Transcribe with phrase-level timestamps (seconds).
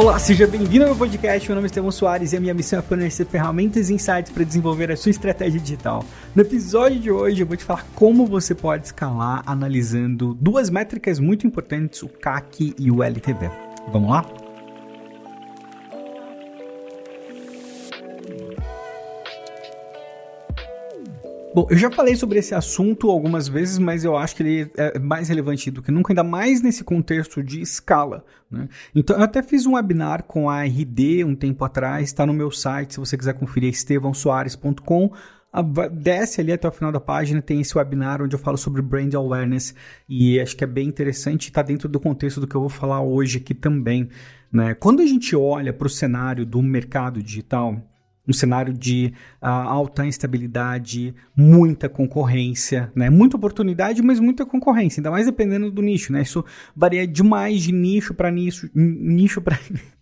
[0.00, 1.46] Olá, seja bem-vindo ao meu podcast.
[1.46, 4.42] Meu nome é Estevão Soares e a minha missão é fornecer ferramentas e insights para
[4.44, 6.02] desenvolver a sua estratégia digital.
[6.34, 11.18] No episódio de hoje, eu vou te falar como você pode escalar analisando duas métricas
[11.18, 13.50] muito importantes, o CAC e o LTV.
[13.92, 14.24] Vamos lá?
[21.52, 25.00] Bom, eu já falei sobre esse assunto algumas vezes, mas eu acho que ele é
[25.00, 28.24] mais relevante do que nunca, ainda mais nesse contexto de escala.
[28.48, 28.68] Né?
[28.94, 32.52] Então, eu até fiz um webinar com a RD um tempo atrás, está no meu
[32.52, 35.10] site, se você quiser conferir, é estevãosoares.com.
[35.92, 39.12] Desce ali até o final da página, tem esse webinar onde eu falo sobre brand
[39.14, 39.74] awareness
[40.08, 43.00] e acho que é bem interessante, está dentro do contexto do que eu vou falar
[43.00, 44.08] hoje aqui também.
[44.52, 44.74] Né?
[44.74, 47.82] Quando a gente olha para o cenário do mercado digital,
[48.30, 49.12] um cenário de
[49.42, 53.10] uh, alta instabilidade, muita concorrência, né?
[53.10, 56.22] Muita oportunidade, mas muita concorrência, ainda mais dependendo do nicho, né?
[56.22, 59.58] Isso varia demais de nicho para nicho, nicho para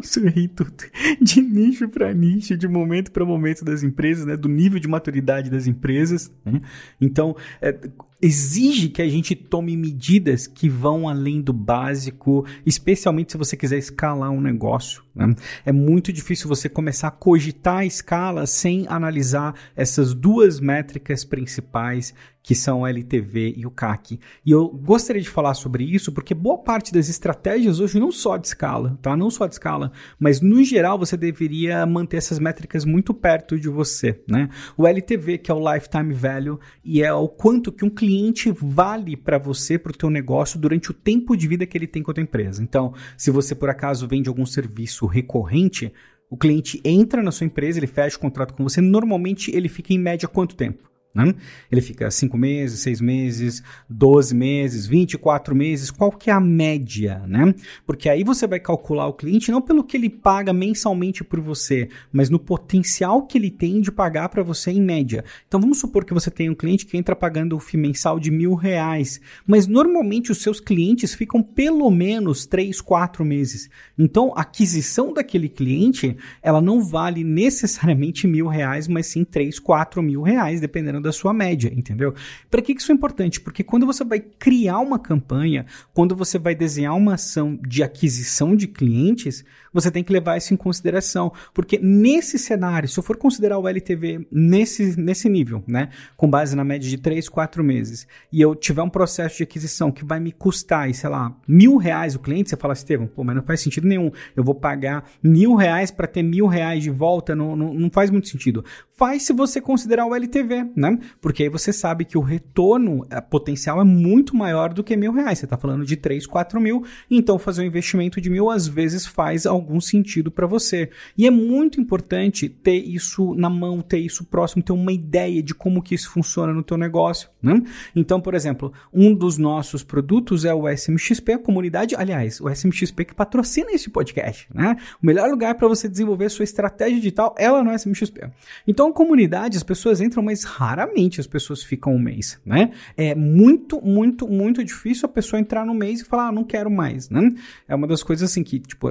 [0.16, 0.72] Eu tudo.
[1.20, 4.36] De nicho para nicho, de momento para momento das empresas, né?
[4.36, 6.32] Do nível de maturidade das empresas.
[6.44, 6.60] Né?
[7.00, 7.76] Então, é,
[8.22, 13.78] exige que a gente tome medidas que vão além do básico, especialmente se você quiser
[13.78, 15.02] escalar um negócio.
[15.14, 15.34] Né?
[15.64, 22.14] É muito difícil você começar a cogitar a escala sem analisar essas duas métricas principais
[22.42, 24.18] que são o LTV e o CAC.
[24.44, 28.36] E eu gostaria de falar sobre isso porque boa parte das estratégias hoje não só
[28.36, 29.16] de escala, tá?
[29.16, 33.68] Não só de escala, mas no geral você deveria manter essas métricas muito perto de
[33.68, 34.48] você, né?
[34.76, 39.16] O LTV, que é o lifetime value, e é o quanto que um cliente vale
[39.16, 42.10] para você, para o teu negócio, durante o tempo de vida que ele tem com
[42.10, 42.62] a tua empresa.
[42.62, 45.92] Então, se você por acaso vende algum serviço recorrente,
[46.28, 49.92] o cliente entra na sua empresa, ele fecha o contrato com você, normalmente ele fica
[49.92, 50.89] em média quanto tempo?
[51.12, 51.34] Né?
[51.72, 57.24] Ele fica 5 meses, 6 meses, 12 meses, 24 meses, qual que é a média,
[57.26, 57.52] né?
[57.84, 61.88] Porque aí você vai calcular o cliente não pelo que ele paga mensalmente por você,
[62.12, 65.24] mas no potencial que ele tem de pagar para você em média.
[65.48, 68.30] Então vamos supor que você tem um cliente que entra pagando o FII mensal de
[68.30, 73.68] mil reais, mas normalmente os seus clientes ficam pelo menos 3, 4 meses.
[73.98, 80.00] Então a aquisição daquele cliente, ela não vale necessariamente mil reais, mas sim 3, 4
[80.00, 82.14] mil reais, dependendo da sua média, entendeu?
[82.50, 83.40] Para que isso é importante?
[83.40, 88.54] Porque quando você vai criar uma campanha, quando você vai desenhar uma ação de aquisição
[88.54, 91.32] de clientes, você tem que levar isso em consideração.
[91.54, 96.56] Porque nesse cenário, se eu for considerar o LTV nesse, nesse nível, né, com base
[96.56, 100.20] na média de 3, 4 meses, e eu tiver um processo de aquisição que vai
[100.20, 103.60] me custar, sei lá, mil reais o cliente, você fala, Estevam, pô, mas não faz
[103.60, 104.10] sentido nenhum.
[104.34, 108.10] Eu vou pagar mil reais para ter mil reais de volta, não, não, não faz
[108.10, 108.64] muito sentido.
[109.00, 110.98] Faz se você considerar o LTV, né?
[111.22, 115.38] Porque aí você sabe que o retorno potencial é muito maior do que mil reais.
[115.38, 119.06] Você está falando de 3, 4 mil, então fazer um investimento de mil às vezes
[119.06, 120.90] faz algum sentido para você.
[121.16, 125.54] E é muito importante ter isso na mão, ter isso próximo, ter uma ideia de
[125.54, 127.30] como que isso funciona no teu negócio.
[127.42, 127.62] Né?
[127.96, 133.06] Então, por exemplo, um dos nossos produtos é o SMXP, a comunidade, aliás, o SMXP
[133.06, 134.46] que patrocina esse podcast.
[134.52, 134.76] Né?
[135.02, 138.30] O melhor lugar para você desenvolver sua estratégia digital é lá no SMXP.
[138.68, 142.72] Então, comunidade, as pessoas entram, mas raramente as pessoas ficam um mês, né?
[142.96, 146.70] É muito, muito, muito difícil a pessoa entrar no mês e falar, ah, não quero
[146.70, 147.32] mais, né?
[147.68, 148.88] É uma das coisas assim que, tipo,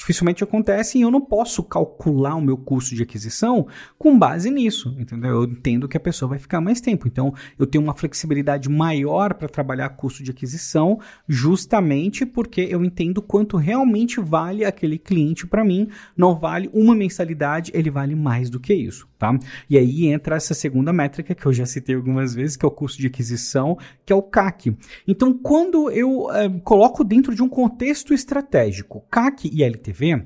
[0.00, 3.66] dificilmente acontece e eu não posso calcular o meu custo de aquisição
[3.98, 5.42] com base nisso, entendeu?
[5.42, 9.34] Eu entendo que a pessoa vai ficar mais tempo, então eu tenho uma flexibilidade maior
[9.34, 15.62] para trabalhar custo de aquisição, justamente porque eu entendo quanto realmente vale aquele cliente para
[15.62, 19.38] mim, não vale uma mensalidade, ele vale mais do que isso, tá?
[19.68, 22.72] E aí entra essa segunda métrica que eu já citei algumas vezes, que é o
[22.72, 24.74] custo de aquisição, que é o CAC.
[25.06, 30.24] Então, quando eu é, coloco dentro de um contexto estratégico, CAC e LTV TV,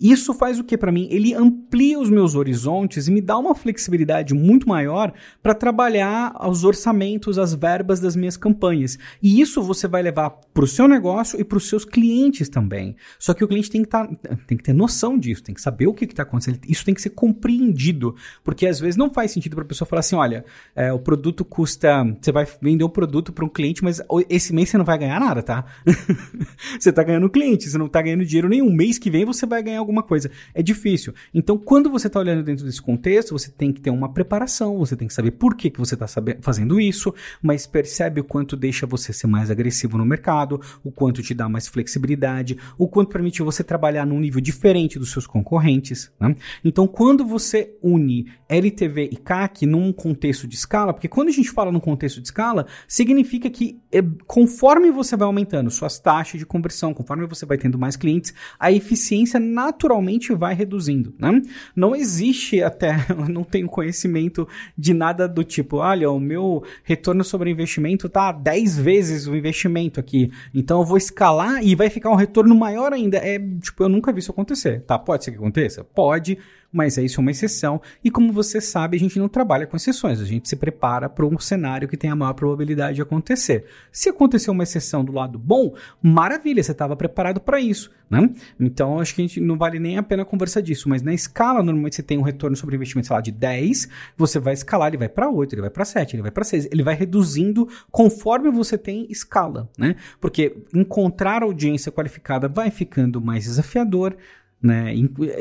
[0.00, 1.06] isso faz o que para mim?
[1.10, 5.12] Ele amplia os meus horizontes e me dá uma flexibilidade muito maior
[5.42, 8.98] para trabalhar os orçamentos, as verbas das minhas campanhas.
[9.22, 12.96] E isso você vai levar para o seu negócio e para os seus clientes também.
[13.18, 14.08] Só que o cliente tem que, tá,
[14.46, 16.60] tem que ter noção disso, tem que saber o que está acontecendo.
[16.66, 20.00] Isso tem que ser compreendido, porque às vezes não faz sentido para a pessoa falar
[20.00, 20.44] assim: olha,
[20.74, 22.04] é, o produto custa.
[22.20, 25.20] Você vai vender um produto para um cliente, mas esse mês você não vai ganhar
[25.20, 25.64] nada, tá?
[26.78, 28.72] você está ganhando cliente, você não está ganhando dinheiro nenhum.
[28.72, 30.30] Mês que vem você vai ganhar alguma coisa.
[30.54, 31.12] É difícil.
[31.34, 34.96] Então, quando você está olhando dentro desse contexto, você tem que ter uma preparação, você
[34.96, 36.06] tem que saber por que, que você está
[36.40, 41.22] fazendo isso, mas percebe o quanto deixa você ser mais agressivo no mercado, o quanto
[41.22, 46.10] te dá mais flexibilidade, o quanto permite você trabalhar num nível diferente dos seus concorrentes.
[46.18, 46.34] Né?
[46.64, 51.50] Então, quando você une LTV e CAC num contexto de escala, porque quando a gente
[51.50, 56.46] fala no contexto de escala, significa que é, conforme você vai aumentando suas taxas de
[56.46, 59.40] conversão, conforme você vai tendo mais clientes, a eficiência
[59.80, 61.14] naturalmente vai reduzindo.
[61.18, 61.40] Né?
[61.74, 64.46] Não existe até, eu não tenho conhecimento
[64.76, 69.98] de nada do tipo, olha, o meu retorno sobre investimento tá 10 vezes o investimento
[69.98, 73.16] aqui, então eu vou escalar e vai ficar um retorno maior ainda.
[73.16, 74.98] É, tipo, eu nunca vi isso acontecer, tá?
[74.98, 75.82] Pode ser que aconteça?
[75.82, 76.36] Pode,
[76.72, 77.80] mas isso é uma exceção.
[78.02, 81.26] E como você sabe, a gente não trabalha com exceções, a gente se prepara para
[81.26, 83.64] um cenário que tem a maior probabilidade de acontecer.
[83.90, 87.90] Se acontecer uma exceção do lado bom, maravilha, você estava preparado para isso.
[88.10, 88.28] Né?
[88.58, 91.62] Então, acho que a gente não vale nem a pena conversar disso, mas na escala,
[91.62, 94.96] normalmente você tem um retorno sobre investimento, sei lá, de 10, você vai escalar, ele
[94.96, 98.50] vai para 8, ele vai para 7, ele vai para 6, ele vai reduzindo conforme
[98.50, 99.94] você tem escala, né?
[100.20, 104.16] Porque encontrar audiência qualificada vai ficando mais desafiador,
[104.62, 104.94] né?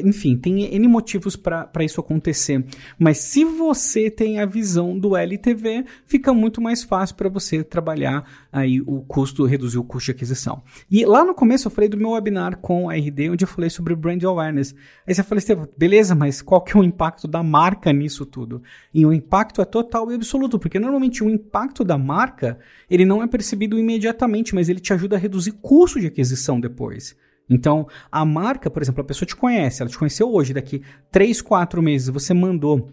[0.04, 2.63] Enfim, tem N motivos para isso acontecer.
[2.98, 8.24] Mas se você tem a visão do LTV, fica muito mais fácil para você trabalhar
[8.51, 10.63] aí o custo, reduzir o custo de aquisição.
[10.89, 13.69] E lá no começo eu falei do meu webinar com a RD, onde eu falei
[13.69, 14.74] sobre brand awareness.
[15.06, 18.63] Aí você falou, Estevam, beleza, mas qual que é o impacto da marca nisso tudo?
[18.94, 22.57] E o impacto é total e absoluto, porque normalmente o impacto da marca,
[22.89, 27.15] ele não é percebido imediatamente, mas ele te ajuda a reduzir custo de aquisição depois.
[27.50, 31.42] Então, a marca, por exemplo, a pessoa te conhece, ela te conheceu hoje, daqui 3,
[31.42, 32.90] 4 meses você mandou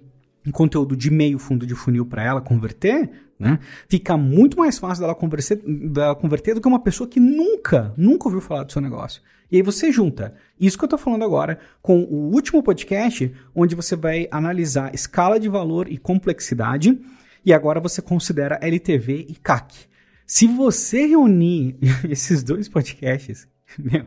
[0.47, 3.58] um conteúdo de meio fundo de funil para ela converter, né?
[3.88, 5.61] Fica muito mais fácil dela converter,
[5.91, 9.20] dela converter do que uma pessoa que nunca, nunca ouviu falar do seu negócio.
[9.50, 13.75] E aí você junta isso que eu estou falando agora com o último podcast, onde
[13.75, 16.99] você vai analisar escala de valor e complexidade,
[17.44, 19.87] e agora você considera LTV e CAC.
[20.26, 21.76] Se você reunir
[22.08, 23.47] esses dois podcasts,
[23.79, 24.06] meu,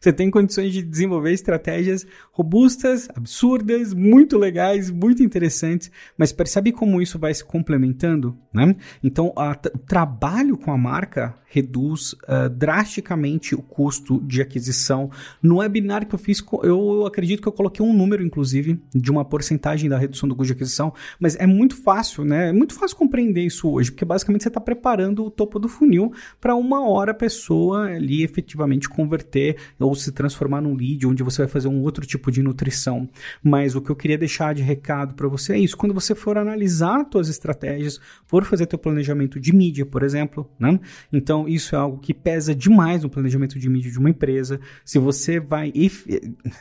[0.00, 7.02] você tem condições de desenvolver estratégias robustas, absurdas, muito legais, muito interessantes, mas percebe como
[7.02, 8.76] isso vai se complementando, né?
[9.02, 15.10] Então, o trabalho com a marca reduz uh, drasticamente o custo de aquisição.
[15.42, 19.24] No webinar que eu fiz, eu acredito que eu coloquei um número, inclusive, de uma
[19.24, 22.50] porcentagem da redução do custo de aquisição, mas é muito fácil, né?
[22.50, 26.12] É muito fácil compreender isso hoje, porque basicamente você está preparando o topo do funil
[26.40, 29.56] para uma hora a pessoa ali efetivamente converter
[29.88, 33.08] ou se transformar num lead, onde você vai fazer um outro tipo de nutrição.
[33.42, 36.36] Mas o que eu queria deixar de recado para você é isso: quando você for
[36.36, 40.78] analisar suas estratégias, for fazer teu planejamento de mídia, por exemplo, né?
[41.12, 44.60] Então isso é algo que pesa demais no planejamento de mídia de uma empresa.
[44.84, 45.72] Se você vai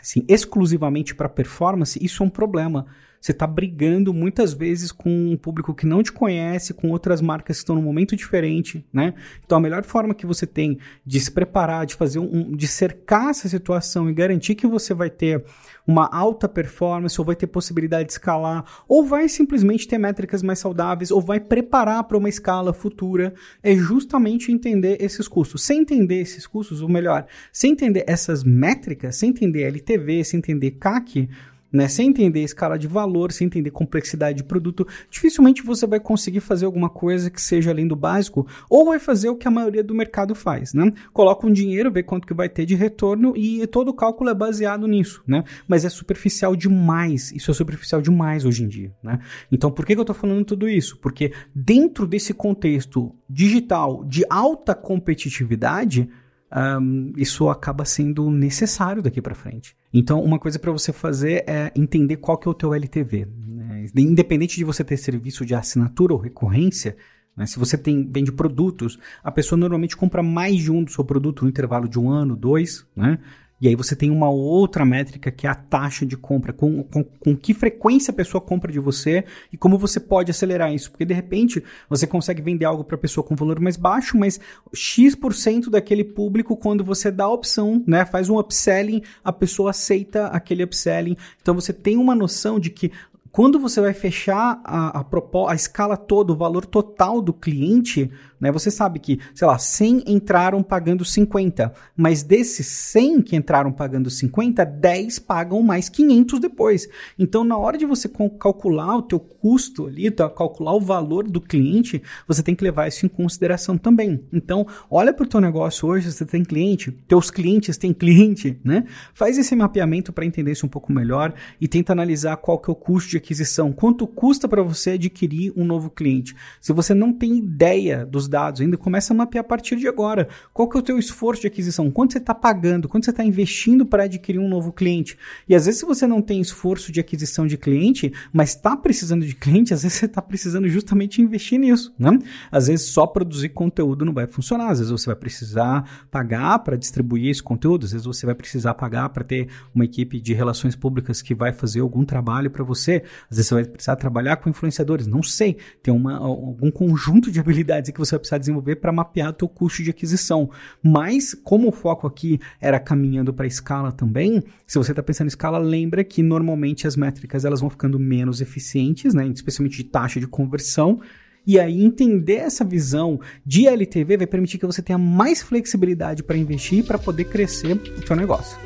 [0.01, 2.85] assim, exclusivamente para performance, isso é um problema.
[3.19, 7.57] Você está brigando muitas vezes com um público que não te conhece, com outras marcas
[7.57, 9.13] que estão num momento diferente, né?
[9.45, 13.29] Então a melhor forma que você tem de se preparar, de fazer um, de cercar
[13.29, 15.43] essa situação e garantir que você vai ter
[15.87, 20.59] uma alta performance, ou vai ter possibilidade de escalar, ou vai simplesmente ter métricas mais
[20.59, 25.63] saudáveis, ou vai preparar para uma escala futura, é justamente entender esses custos.
[25.63, 30.71] Sem entender esses custos, ou melhor, sem entender essas métricas, sem entender LTV, sem entender
[30.71, 31.29] CAC,
[31.77, 31.87] né?
[31.87, 36.65] Sem entender escala de valor, sem entender complexidade de produto, dificilmente você vai conseguir fazer
[36.65, 39.93] alguma coisa que seja além do básico, ou vai fazer o que a maioria do
[39.93, 40.91] mercado faz, né?
[41.13, 44.33] Coloca um dinheiro, vê quanto que vai ter de retorno e todo o cálculo é
[44.33, 45.43] baseado nisso, né?
[45.67, 49.19] Mas é superficial demais, isso é superficial demais hoje em dia, né?
[49.51, 50.97] Então, por que, que eu estou falando tudo isso?
[50.97, 56.09] Porque dentro desse contexto digital de alta competitividade,
[56.51, 59.75] um, isso acaba sendo necessário daqui para frente.
[59.93, 63.25] Então, uma coisa para você fazer é entender qual que é o teu LTV.
[63.25, 63.85] Né?
[63.95, 66.95] Independente de você ter serviço de assinatura ou recorrência,
[67.35, 67.45] né?
[67.45, 71.43] se você tem, vende produtos, a pessoa normalmente compra mais de um do seu produto
[71.43, 73.19] no intervalo de um ano, dois, né?
[73.59, 77.03] E aí você tem uma outra métrica que é a taxa de compra, com, com,
[77.03, 80.91] com, que frequência a pessoa compra de você e como você pode acelerar isso.
[80.91, 84.39] Porque de repente você consegue vender algo para a pessoa com valor mais baixo, mas
[84.73, 90.27] X% daquele público, quando você dá a opção, né, faz um upselling, a pessoa aceita
[90.27, 91.17] aquele upselling.
[91.41, 92.91] Então você tem uma noção de que
[93.37, 95.05] quando você vai fechar a, a,
[95.49, 98.51] a escala toda, o valor total do cliente, né?
[98.51, 104.09] Você sabe que, sei lá, 100 entraram pagando 50, mas desses 100 que entraram pagando
[104.09, 106.87] 50, 10 pagam mais 500 depois.
[107.17, 111.41] Então, na hora de você calcular o teu custo ali, tá, calcular o valor do
[111.41, 114.23] cliente, você tem que levar isso em consideração também.
[114.31, 118.85] Então, olha para o teu negócio hoje, você tem cliente, teus clientes têm cliente, né?
[119.13, 122.73] Faz esse mapeamento para entender isso um pouco melhor e tenta analisar qual que é
[122.73, 126.35] o custo de aquisição, quanto custa para você adquirir um novo cliente.
[126.61, 130.27] Se você não tem ideia dos dados ainda, começa a mapear a partir de agora.
[130.53, 131.89] Qual que é o teu esforço de aquisição?
[131.91, 132.87] Quanto você está pagando?
[132.87, 135.17] Quanto você está investindo para adquirir um novo cliente?
[135.47, 139.25] E às vezes se você não tem esforço de aquisição de cliente, mas está precisando
[139.25, 142.17] de cliente, às vezes você está precisando justamente investir nisso, né?
[142.51, 146.75] Às vezes só produzir conteúdo não vai funcionar, às vezes você vai precisar pagar para
[146.75, 150.75] distribuir esse conteúdo, às vezes você vai precisar pagar para ter uma equipe de relações
[150.75, 154.49] públicas que vai fazer algum trabalho para você, às vezes você vai precisar trabalhar com
[154.49, 158.91] influenciadores, não sei, tem uma, algum conjunto de habilidades que você vai precisar desenvolver para
[158.91, 160.49] mapear o teu custo de aquisição.
[160.83, 165.29] Mas, como o foco aqui era caminhando para escala também, se você está pensando em
[165.29, 170.19] escala, lembra que normalmente as métricas elas vão ficando menos eficientes, né, especialmente de taxa
[170.19, 170.99] de conversão,
[171.45, 176.35] e aí entender essa visão de LTV vai permitir que você tenha mais flexibilidade para
[176.35, 178.59] investir para poder crescer o seu negócio.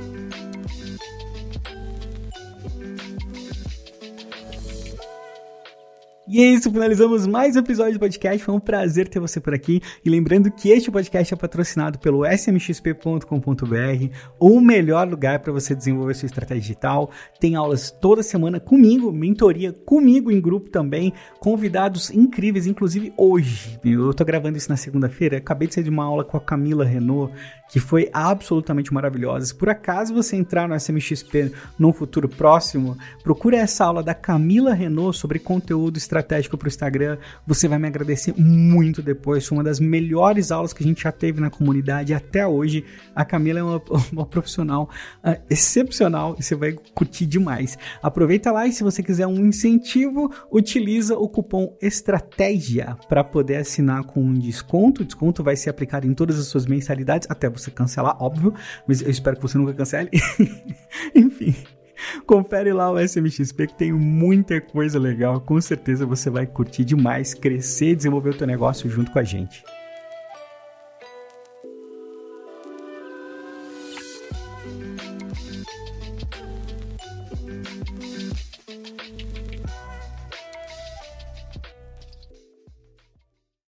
[6.33, 8.41] E é isso, finalizamos mais um episódio do podcast.
[8.41, 9.81] Foi um prazer ter você por aqui.
[10.05, 13.25] E lembrando que este podcast é patrocinado pelo smxp.com.br,
[14.39, 17.11] o melhor lugar para você desenvolver sua estratégia digital.
[17.37, 21.11] Tem aulas toda semana comigo, mentoria comigo em grupo também,
[21.41, 23.77] convidados incríveis, inclusive hoje.
[23.83, 26.85] Eu tô gravando isso na segunda-feira, acabei de sair de uma aula com a Camila
[26.85, 27.33] Renault,
[27.69, 29.47] que foi absolutamente maravilhosa.
[29.47, 34.73] Se por acaso você entrar no SMXP num futuro próximo, procure essa aula da Camila
[34.73, 36.20] Renault sobre conteúdo estratégico
[36.57, 37.17] para o Instagram.
[37.45, 39.45] Você vai me agradecer muito depois.
[39.47, 42.83] Foi uma das melhores aulas que a gente já teve na comunidade até hoje.
[43.15, 44.89] A Camila é uma, uma profissional
[45.23, 47.77] uh, excepcional e você vai curtir demais.
[48.01, 54.03] Aproveita lá e se você quiser um incentivo, utiliza o cupom ESTRATÉGIA para poder assinar
[54.03, 55.01] com um desconto.
[55.01, 58.53] O desconto vai ser aplicado em todas as suas mensalidades até você cancelar, óbvio,
[58.87, 60.09] mas eu espero que você nunca cancele.
[61.15, 61.55] Enfim.
[62.31, 65.41] Confere lá o SMXP que tem muita coisa legal.
[65.41, 69.23] Com certeza você vai curtir demais, crescer e desenvolver o teu negócio junto com a
[69.23, 69.65] gente.